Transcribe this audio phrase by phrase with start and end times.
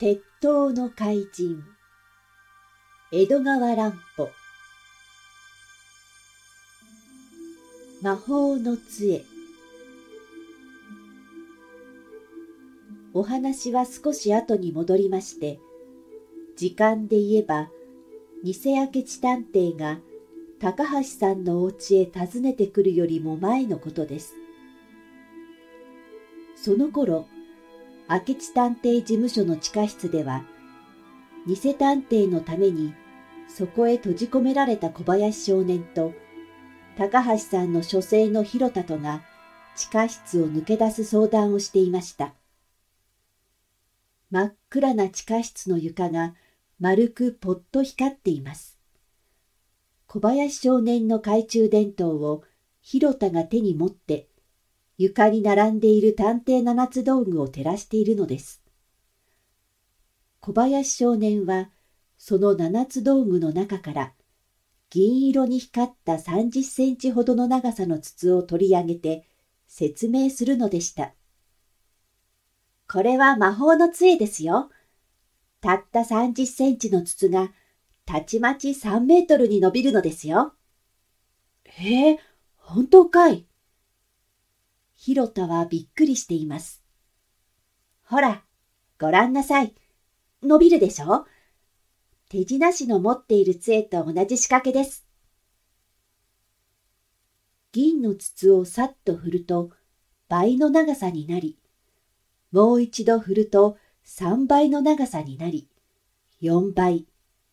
[0.00, 1.64] 鉄塔の怪人。
[3.10, 4.30] 江戸川乱歩。
[8.00, 9.24] 魔法の杖。
[13.12, 15.58] お話は少し後に戻りまして
[16.56, 17.68] 時間で言えば
[18.44, 19.98] 偽明智探偵が
[20.60, 24.34] 高橋さんのお家へ訪ねてくるよりも前のことです。
[26.54, 27.26] その頃
[28.10, 30.42] 明智探偵事務所の地下室では、
[31.46, 32.94] 偽探偵のために
[33.48, 36.14] そこへ閉じ込められた小林少年と、
[36.96, 39.22] 高橋さんの書生の広田とが
[39.76, 42.32] 地下室を抜け出す相談をしていました。
[44.30, 46.34] 真っ暗な地下室の床が
[46.80, 48.78] 丸くぽっと光っています。
[50.06, 52.42] 小林少年の懐中電灯を
[52.80, 54.28] 広田が手に持って
[54.98, 58.60] 床に並んでいる探偵七つ道具を照らしているのです。
[60.40, 61.70] 小林少年は
[62.18, 64.12] その七つ道具の中から
[64.90, 69.24] 銀色に光った30センチほどの長さの筒を取り上げて
[69.68, 71.14] 説明するのでした。
[72.90, 74.70] これは魔法の杖ですよ。
[75.60, 77.52] たった30センチの筒が
[78.04, 80.54] たちまち3メートルに伸びるのですよ。
[81.64, 82.18] へえ、
[82.56, 83.47] 本当かい。
[85.08, 86.84] 広田はびっくりしています。
[88.04, 88.44] ほら、
[89.00, 89.74] ごらんなさい。
[90.42, 91.24] 伸びるでしょ？
[92.28, 95.06] 手品師の持っている杖と同じ仕掛けです。
[97.72, 99.70] 銀の筒をさっと振ると
[100.28, 101.58] 倍の長さになり、
[102.52, 105.70] もう一度振ると3倍の長さになり、
[106.42, 107.06] 4倍、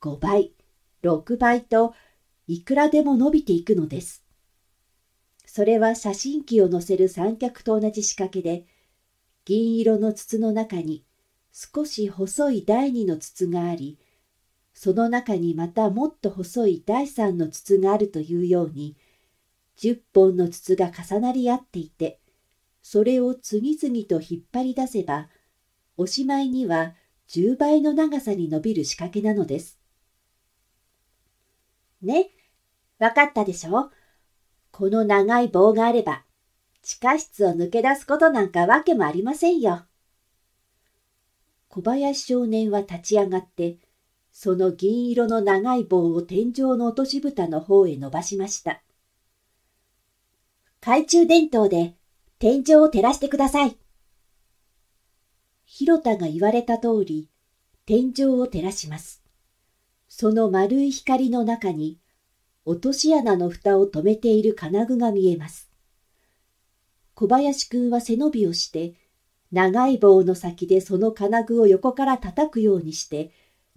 [0.00, 0.54] 5倍、
[1.02, 1.92] 6倍と
[2.46, 4.24] いくらでも伸びていくのです。
[5.54, 8.64] それは写真機を載せる三脚と同じ仕掛けで、
[9.44, 11.04] 銀色の筒の中に
[11.52, 13.98] 少し細い第二の筒があり、
[14.72, 18.96] その中にまたもっと細い第三の筒があるというように、
[19.76, 22.18] 十本の筒が重なり合っていて、
[22.80, 25.28] それを次々と引っ張り出せば、
[25.98, 26.94] おしまいには
[27.26, 29.78] 十倍の長さに伸びる仕掛けなのです。
[32.00, 32.30] ね、
[32.98, 33.90] わかったでしょ？
[34.72, 36.24] この長い棒があれば、
[36.82, 39.84] 地下室を抜け出すことなんかわけもありませんよ。
[41.68, 43.76] 小林少年は立ち上がって、
[44.32, 48.82] その銀色の長い棒を天井の落とし蓋の方へ伸ばしました。
[50.80, 51.94] 懐中電灯で
[52.38, 53.76] 天井を照らしてください。
[55.64, 57.28] 広田が言われた通り、
[57.84, 59.22] 天井を照らします。
[60.08, 62.01] その丸い光の中に
[62.64, 65.68] 落とし穴の蓋を止めている金具が見えます。
[67.14, 68.94] 小林くんは背伸びをして、
[69.50, 73.32] 長い棒の先でその金具を横から叩くようにして、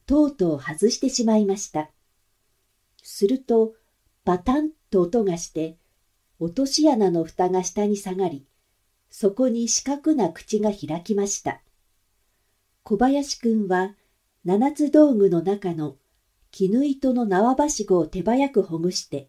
[0.05, 1.89] とうとう外してしまいました。
[3.01, 3.73] すると、
[4.23, 5.77] バタンと音がして、
[6.39, 8.45] 落とし穴の蓋が下に下がり、
[9.09, 11.61] そこに四角な口が開きました。
[12.83, 13.95] 小林くんは、
[14.43, 15.97] 七つ道具の中の
[16.57, 19.27] 絹糸の縄ばしごを手早くほぐして、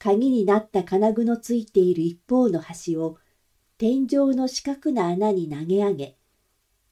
[0.00, 3.18] 鍵になった金具のついている一方の端を
[3.78, 6.16] 天井の四角な穴に投げ上げ、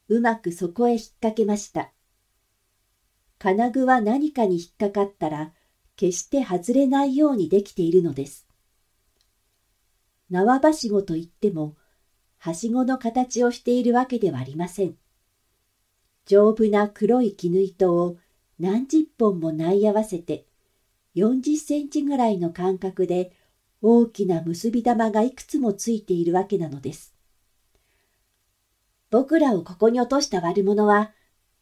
[0.06, 1.90] うまくそこへ引っ掛けました。
[3.40, 5.52] 金具は何かに引っかかったら、
[5.96, 8.46] 決して外れないようにできているのです。
[10.30, 11.74] 縄ばしごといっても、
[12.38, 14.94] はしごの形をしているわけではありません。
[16.26, 18.18] 丈夫な黒い絹糸を
[18.62, 20.46] 何十本も縫い合わせて、
[21.16, 23.32] 40センチぐらいの間隔で
[23.80, 27.12] 大きな結び玉がいくつもついているわけなのです。
[29.10, 31.10] 僕らをここに落とした悪者は、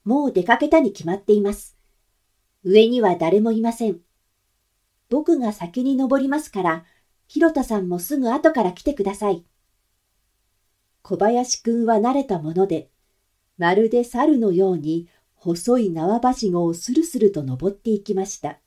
[0.04, 1.74] もう出かけたに決まっています。
[2.64, 4.00] 上には誰もいません。
[5.08, 6.84] 僕が先に登りますから、
[7.28, 9.46] 広田さんもすぐ後から来てください。
[11.00, 12.90] 小林くんは慣れたもので、
[13.56, 15.08] まるで猿のように
[15.42, 18.58] 細い縄ばしごをスルスルと登っていきました。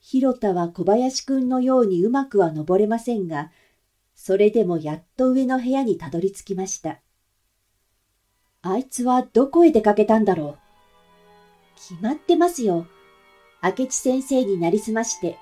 [0.00, 3.52] 広田は小林くんのようにうまくは登れませんが、
[4.14, 7.00] それでもやっと上の部屋にたどり着きました。
[8.62, 10.58] あいつはどこへ出かけたんだろう？
[11.76, 12.86] 決まってますよ。
[13.62, 15.36] 明智先生になりすまして、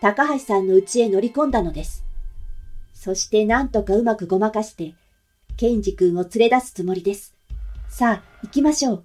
[0.00, 2.04] 高橋さんの家へ乗り込んだのです。
[2.92, 4.94] そしてなんとかうまくごまかして、
[5.56, 7.36] ケンジ君を連れ出すつもりです。
[7.88, 9.04] さあ、行きましょう。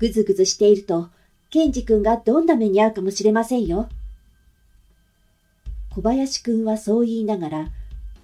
[0.00, 1.10] ぐずぐずしていると、
[1.50, 3.88] ケンジ君がどんな目に遭うかもしれませんよ。
[5.94, 7.68] 小林君はそう言いながら、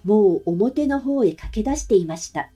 [0.03, 2.49] もう表の方へ駆け出していました。